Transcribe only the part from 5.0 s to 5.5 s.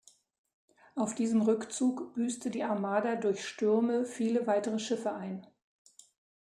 ein.